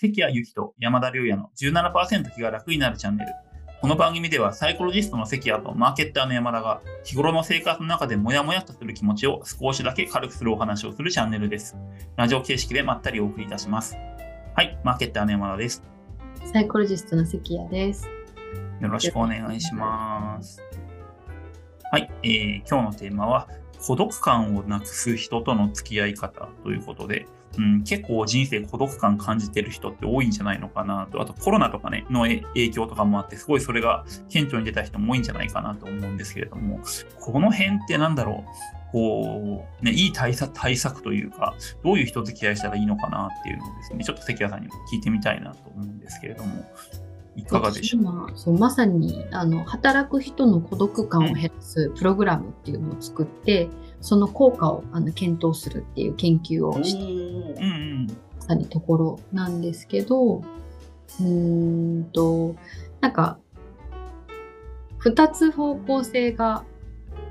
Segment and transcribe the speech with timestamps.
[0.00, 3.32] 関谷由紀と山田龍也の17%気が楽になるチャンネル。
[3.80, 11.76] この番組ではサイコロジストの関谷とマーケッターの山田が日頃の生活の中でモヤモヤとする気持ちを少しだけ軽くするお話をするチャンネルです。
[12.14, 13.96] ラジオ形式でまったりお送りいたします。
[14.54, 15.82] はい、マーケッターの山田です。
[16.52, 18.08] サイコロジストの関谷です。
[18.80, 20.62] よろしくお願いします。
[21.90, 23.48] はい、えー今日のテーマは
[23.84, 27.26] 孤独感をなくす人との付き合い方ということで、
[27.56, 36.80] うん、結構人生孤独感感じてる人って多いんじゃないのかなと、あとコロナとかね、の影響とかもあって、すごいそれが顕著に出た人も多いんじゃないかなと思うんですけれども、
[37.18, 46.64] この辺ってなんだろう、こう、ね、いい対策対策というか、どういう人付き合いしたらいいのかなっていうのをですね、ちょっと関谷さんにも聞いてみたいなと思うんですけれども、
[47.36, 48.30] いかがでしょう？
[48.34, 53.68] そうまさにあの働く人の孤独感を減らすプログラムっていうのを作って、
[54.00, 57.66] その効果をあの検討するっていう研究をしてうんう
[58.04, 58.16] ん。
[58.46, 62.56] たりところなんですけどうーんと
[63.02, 63.38] なんか
[65.04, 66.64] 2つ方向性が、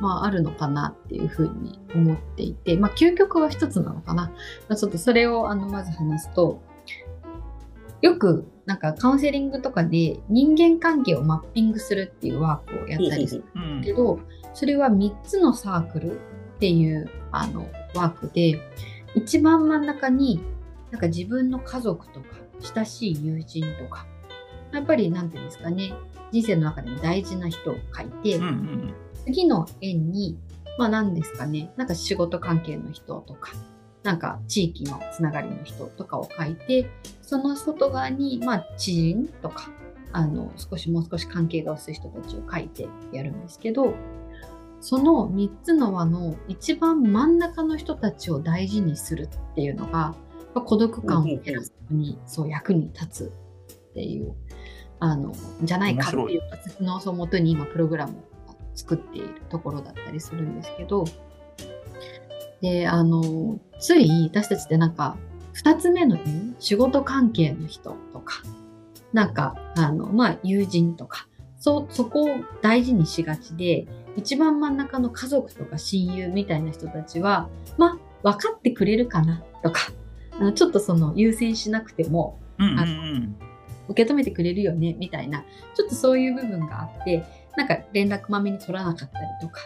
[0.00, 4.24] まあ、あるのかなっていうふうに思っていて、まあ、究極は1つなのかな、
[4.68, 6.60] まあ、ちょっとそれをあのまず話すと
[8.02, 14.20] よくなんかカウンセリングとかで人間関係をマッピングするっていうワークをやったりするうんけど、
[14.52, 16.18] それは3つのサークルっ
[16.60, 18.60] ていうあのワークで
[19.14, 20.42] 一番真ん中に
[20.90, 22.26] なんか自分の家族とか
[22.74, 24.06] 親しい友人とか
[24.74, 25.94] やっぱりなんていうんですかね
[26.30, 30.38] 人生の中でも大事な人を書いて、うんうん次の円に
[30.78, 33.52] まあ何ですかねなんか仕事関係の人とか
[34.08, 36.88] なんか地域のつながりの人とかを書いて
[37.20, 39.70] その外側にまあ知人とか
[40.12, 43.92] あの少しもう少し関係が薄い人たちを書いてやるんですけど
[44.80, 50.14] その3つの輪の一番真ん中の人たちを大事にするっていうのがま
[50.54, 53.32] あ孤独感を減らすのにそう役に立つ
[53.90, 54.34] っていう
[55.00, 55.34] あの
[55.64, 58.14] じゃないかっていう仮説のそもとに今プログラム
[58.46, 61.04] を作っているところだったりするんですけど
[62.60, 65.16] であのつい私たちってなんか
[65.54, 68.42] 2つ目の意味仕事関係の人とか
[69.12, 72.28] なんかあのまあ友人とかそそこを
[72.62, 73.86] 大事にしがちで
[74.16, 79.92] 一番真ん中の家族とか親友みたいな人たちはまあ分かってくれるかなとか
[80.32, 83.36] あのちょっとその優先しなくてもうんうんうん。
[83.88, 85.44] 受け止めてくれるよねみたいな
[85.74, 87.24] ちょっとそういう部分があって
[87.56, 89.60] なんか連絡まめに取らなかったりとか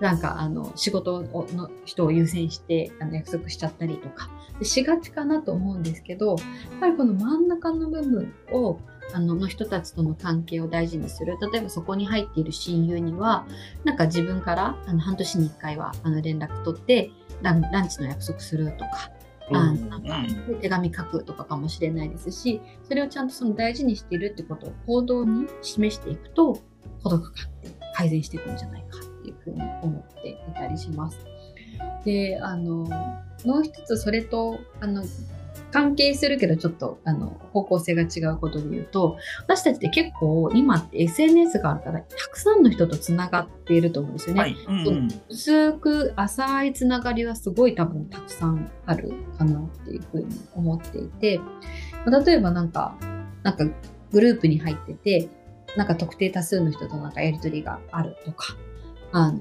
[0.00, 4.30] なんかあの仕事をの人を優先してあの約束しちゃったりとか。
[4.58, 6.38] でしがちかなと思うんですけどやっ
[6.80, 8.78] ぱりこの真ん中の部分を
[9.12, 11.36] あのの人たちとの関係を大事にする。
[11.52, 13.46] 例えばそこに入っている親友には
[13.84, 17.10] なんか自分からあの半年に1回はあの連絡取って
[17.42, 19.10] ランランチの約束するとか。
[19.52, 20.24] あなんか
[20.60, 26.60] 手紙書くとかかもしれないですしそれをちゃんとその大事にしているってことを行動に示していくと
[27.04, 28.98] 孤独感って改善していくんじゃないか
[29.56, 31.18] に思っていたりします。
[32.04, 32.86] であの
[33.44, 35.04] もう一つそれとあの
[35.70, 44.40] 関係するけどちょっとあの方向性が違うことで言うと私たちって結構今って SNS があるからたくさんの人とつながっていると思うんですよね。
[44.40, 44.56] はい。
[44.68, 51.40] うんうん薄く浅いつながりはすごい多分たくさんあるかなっていうふうに思っていて
[52.04, 52.96] まあ例えばなんか
[53.42, 53.64] なんか
[54.12, 55.28] グループに入ってて
[55.76, 58.56] なんか特定多数の人となんかやり取りがあるとか
[59.16, 59.40] あの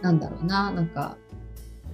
[0.00, 1.18] なんだろうななんか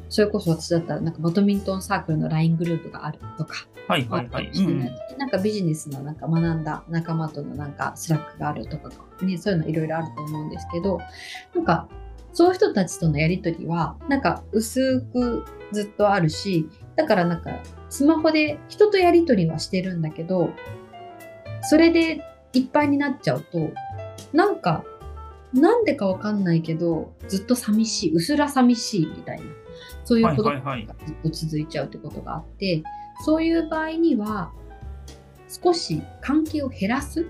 [0.09, 4.55] それこそ私だったらなんかバドミントンサークルの LINE グループがあるとかはいはいはい。
[4.55, 8.91] しうんなんかビジネスのなんか学んだ仲間とのなんか Slack があるとか、
[9.23, 11.01] ね、そういうのいろいろあると思うんですけど
[11.55, 11.89] なんか
[12.33, 17.51] そういう人たちとのやり取りはなんか薄くずっとあるしだからなんか
[17.91, 20.51] スマホで人とやり取りはしてるんだけど
[21.63, 22.23] それで
[22.53, 23.71] いっぱいになっちゃうと
[24.33, 24.85] なんか
[25.53, 29.45] なんでかわかんないけどずっと寂しいうすら寂しいみたいな
[30.05, 32.83] そういうことがはいはいはいずっと続いちゃうってことがあって、
[33.25, 34.53] そういう場合には
[35.49, 37.25] 少し関係を減らすっ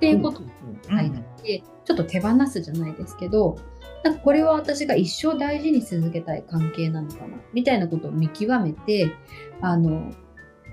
[0.00, 3.56] ていうことうん書いてあって、ちょっと手放すじゃないですけど
[4.02, 9.12] なんかこれは私が一生大事に続けたい関係なのかなみたいなことを見極めて
[9.60, 10.10] あの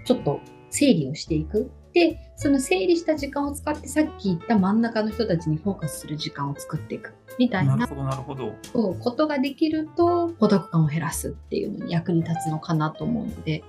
[0.06, 0.40] ちょっと
[0.70, 1.72] 整理をしていく。
[1.94, 8.54] でその整理した時間を使ってさっき言った真ん中の人たちにフォーカスする時間を作っていくみたいななるほどなるほど。
[8.72, 13.64] そうことができると孤独感を減らすっていうのに役に立つのかなと思うので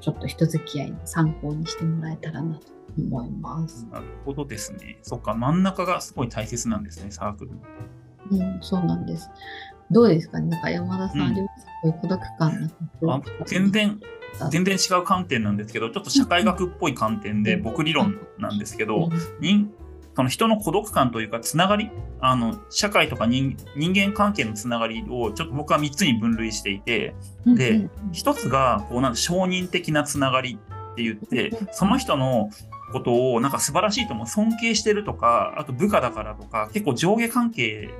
[0.00, 2.66] ちょっと人付き合いの参考にしてもらえたらなと
[2.98, 3.86] 思います。
[3.90, 4.98] なるほどですね。
[5.02, 7.50] そっか、真ん中がすごい大切なんですね、サークル。
[8.30, 9.30] うん、そうなんです。
[9.90, 10.40] どうですか？
[10.40, 12.70] ねなんか山田さん、うん孤独感
[13.44, 14.00] 全然
[14.50, 19.10] 全然違う観点なんですけど、ちょっと社会学っぽい観点で、僕理論なんですけど、
[19.40, 19.70] 人
[20.16, 21.90] その人の孤独感というか、つながり、
[22.20, 27.14] あの社会とか人間関係のつながりをちょっと僕は3つに分類していて、
[27.44, 30.58] で、1つがこうなん承認的なつながり
[30.92, 32.48] って言って、その人の
[32.92, 37.90] ことをなんか素晴らしいと思う、尊敬してるとか、あと部下だからとか、結構上下関係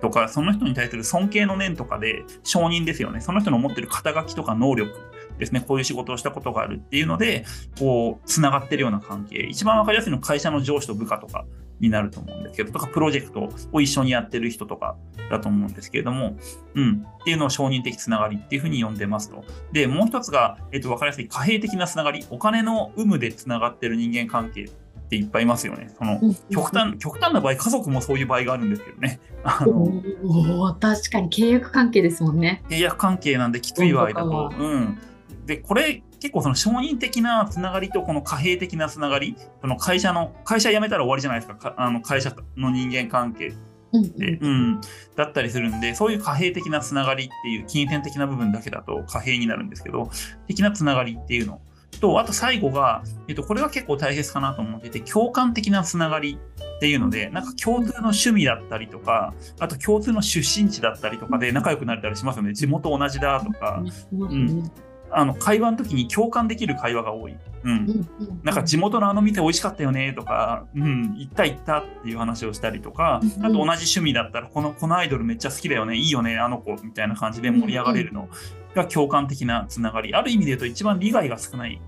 [0.00, 3.20] とか、その人に対する尊敬の念とかで承認ですよね。
[3.20, 4.92] その人の持ってる肩書きとか能力
[5.38, 7.44] ですね、こういう仕事をしたことがあるっていうので、
[7.78, 9.38] こう、つながってるような関係。
[9.38, 11.44] 一番わかりやすいのは会社の上司と部下とか
[11.80, 14.96] になると思うんですけど、とか、プロジェクトを一緒にやってる人とか
[15.30, 16.36] だと思うんですけれども、
[16.74, 19.44] うん、っていうのを承認的つながりっていうふうに呼んでますと。
[19.72, 22.24] で、もう一つが、えっと、わかりやすい貨幣的なつながり。
[22.30, 24.68] お金の有無でつながってる人間関係
[25.06, 25.88] っていっぱいいますよね。
[25.96, 29.20] その極端極端な場合、家族もそういう場合があるんですけどね。
[29.44, 29.84] あの
[30.24, 32.62] お確かに契約関係ですもんね。
[32.68, 34.50] 契約関係なんできつい場合だと。
[34.58, 34.98] うん、
[35.46, 43.50] で、これ結構その承認的なつながりとこの貨幣的なつながり、その会社の、会社辞めたら終わりじゃないですか、かあの会社の人間関係
[43.92, 44.80] で、うん、うん、
[45.14, 50.10] だったりするんで、そういう貨幣的なつながりっていう、金銭的な部分だけだと貨幣になるんですけど、
[50.46, 51.60] 的なつながりっていうの。
[52.00, 56.38] と、あと最後が、えっと、これが結構大切かなと思ってて、共感的なつながり
[56.76, 62.52] っていうので、なんか共通の趣味だったりとか、あと共通の出身地だったりとかで仲良くなれたりしますよね。
[62.52, 63.82] 地元同じだとか、
[64.12, 64.70] うん、
[65.16, 67.36] あの会話の時に共感できる会話が多い。
[67.64, 68.06] うん。
[68.44, 78.28] なんか地元のあの店美味しかったよねとか、うん、行った行ったっていう話をしたりとか、あと同じ趣味だったら、この、このアイドルめっちゃ好きだよね、いいよね、あの子みたいな感じで盛り上がれるの
[78.74, 80.14] が共感的なつながり。
[80.14, 81.80] ある意味で言うと一番利害が少ない。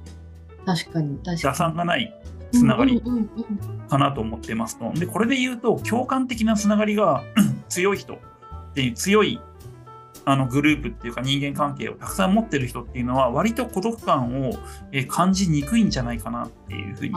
[0.65, 1.43] 確かに、確かに。
[1.43, 2.15] 打算がない
[2.51, 3.03] つながり
[3.91, 4.91] かなと思ってますと。
[4.95, 7.23] で、これで言うと、共感的なつながりが
[7.69, 8.19] 強い人っ
[8.73, 9.39] ていう強い
[10.29, 14.53] あのグループっていうか人間関係をたくさん持ってる人っていうのは割と孤独感を
[15.09, 17.15] 感じにくいんじゃないかなっていうふうに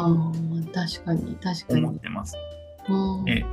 [1.70, 2.38] 思ってます。
[3.28, 3.44] え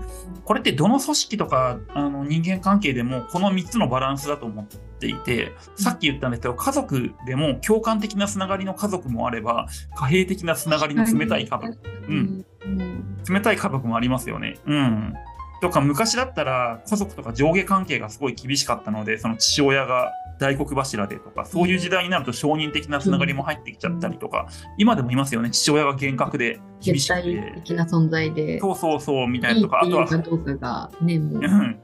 [0.45, 9.67] これってどの組織とかあの人間関係でもこの3つのバランスだと思っていてさっき言ったんですけど家族でも共感的なつながりの家族もあれば
[9.97, 11.79] 貨幣的なつながりの冷たい家族、
[12.09, 12.47] うん、
[13.29, 14.57] 冷たい家族もありますよね。
[14.67, 15.15] うん
[15.61, 24.47] とか昔だったら家族とか上下関係がすごい厳しかったのでその父親が大黒柱でとかそういう時代になると承認的なつながりも入ってきちゃったりとか、
[24.77, 25.51] 今でもいますよね。
[25.51, 28.61] 父親が厳格で厳しくて的な存在で。
[28.61, 31.81] そうそうそうみたいなとかあとはどうかがねもう、うん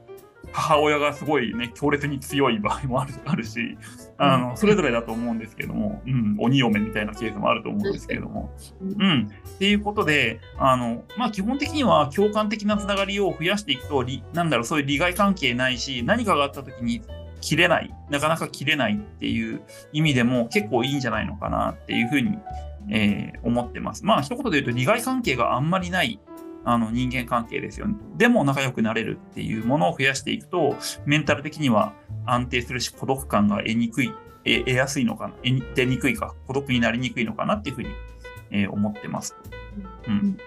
[0.55, 3.77] 母親がすごいね、強烈に強い場合もあるあるし、
[4.17, 8.49] あの、それぞれだと思うんですけども、うん、鬼嫁みたいなケースもあると思うんですけども、
[8.81, 9.29] うん。
[9.55, 17.01] っていうことで、あの、まあ、基本的には共感的なつながりを増やしていくと、なんだろう、そういう利害関係ないし、何かがあった時に
[17.41, 19.61] 切れない、なかなか切れないっていう
[19.91, 22.37] 意味でも結構いいんじゃないのかなっていうふうに、
[22.89, 24.05] えー、思ってます。
[24.05, 26.19] まあ、一言で言うと利害関係があんまりない
[26.65, 27.95] あの人間関係ですよね。
[28.17, 30.75] でも仲良くなれるっていうものを増やしていくと、
[31.05, 31.93] メンタル的には
[32.25, 34.11] 安定するし、孤独感が得にくい、
[34.43, 35.33] 得やすいのかな、
[35.75, 37.89] 出にくいか、孤独になりにくいのかなっていうふうに、
[38.49, 39.35] えー、思ってます。
[40.07, 40.37] うん。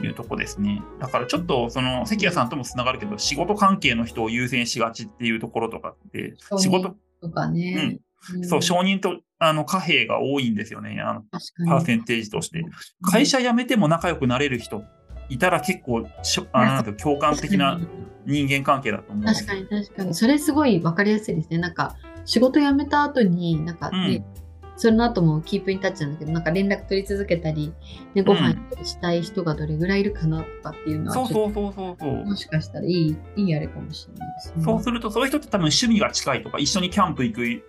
[0.00, 0.82] いうとこですね。
[1.00, 8.00] だからちょっと、その、関谷さんともつながるけど、仕事関係の人を優先しがちっていうところとかって、仕事、とかね。
[8.34, 8.44] うん。
[8.44, 11.00] そう、承認と、あの、貨幣が多いんですよね。
[11.00, 11.22] あの、
[11.66, 12.64] パーセンテージとして。
[13.02, 14.84] 会社辞めても仲良くなれる人
[15.28, 17.80] いたら結構しょあなんか共感的な
[18.24, 19.24] 人間関係だと思う。
[19.24, 20.14] 確かに確かに。
[20.14, 21.58] それすごい分かりやすいですね。
[21.58, 24.42] なんか仕事辞めた後に、なんかね、うん、
[24.76, 27.72] その後もキープインタッチなんだけど、なんか連絡取り続けたり、
[28.14, 28.54] ね、ご飯
[28.84, 32.24] したい人がどれぐらいいるかなとかっていうのは、そうそうそうそうそう。
[32.26, 34.62] もしかしたらいい、いいあれかもしれないですね。
[34.62, 37.62] そうすると、そういう人って多分趣味が近いとか、一緒にキャンプ行く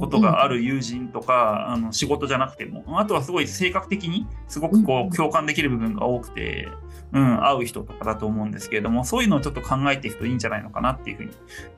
[0.00, 6.68] ことがある友人とか、うんうん、あの仕事じゃなくても、あとはすごい性格的にすごくこう共感できる部分が多くて、
[7.14, 11.30] うん、会う人とかだと思うんですけれども、そういうのをちょっと考えていくといいんじゃないのかなっていうふうに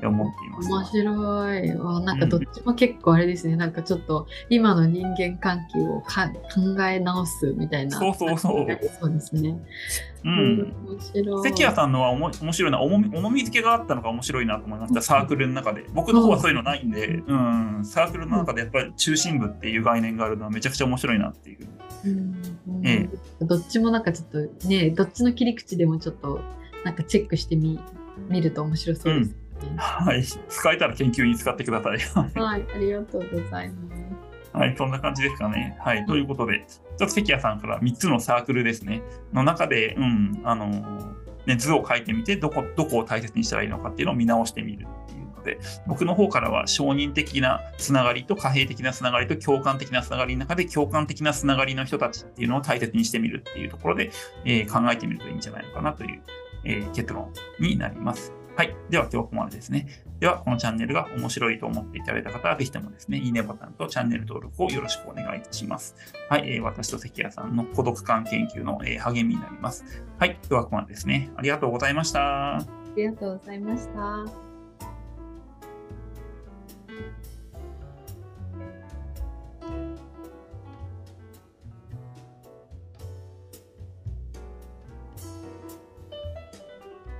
[0.03, 0.69] 思っています。
[0.69, 1.71] 面白い。
[1.73, 7.99] わなんかどっちも結構あれですね、うん、なんかちょっと今の人間関係をか考え直すみたいな。
[7.99, 8.67] そうそうそう。
[9.01, 9.59] そうですね。
[10.25, 10.75] うん。
[10.89, 11.43] 面白い。
[11.43, 15.85] 関谷さんのはおも面白いな、重み重み付けがあったのが面白いなと思いました、サークルの中で。
[15.93, 21.59] 僕の方はそういうのないんで、うん、サークルの中でやっぱり中心部っていう概念があるのはめちゃくちゃ面白いなっていう。
[22.07, 22.37] うん
[22.85, 23.09] え
[23.41, 26.41] え、どっちもなんかちょっとねどっちの切り口でもちょっと
[26.85, 27.81] なんかチェックしてみ
[28.29, 29.37] 見ると面白そうです、ね
[29.73, 31.99] うん、はい、使えたら研究に使ってください。
[32.41, 34.07] はい、ありがとうございます。
[34.53, 35.77] はい、そんな感じですかね。
[35.81, 39.03] はい、ということで、ちょっと関谷さんから3つのサークルですね、
[39.35, 41.15] の中で、うん、あの
[41.45, 45.15] ね、図を書いてみて、どこ、どこを大切にしたらいいのかっていうのを見直してみるって
[45.47, 54.11] で、僕の方からは承認的なつながりと貨幣的なつながりと共感的なつながりの中で共感的なつながりの人たちっていうのを大切にしてみるっていうところで、
[54.45, 56.23] えー、考えてみるといいんじゃないのかなという、
[56.65, 58.33] えー、結論になります。
[58.57, 58.75] はい。
[58.89, 59.87] では今日はここまでですね。
[60.19, 65.95] では、このチャンネルが面白いと思っていただいた方は、ぜひともですね、いいねボタンとチャンネル登録をよろしくお願いいたします。
[66.31, 66.55] はい。
[66.55, 69.85] えー、私と関谷さんの孤独感研究の、えー、励みになります。
[70.19, 70.39] はい。
[70.49, 71.31] では、ここまでですね。
[71.37, 72.57] ありがとうございました。
[72.57, 74.46] ありがとうございました。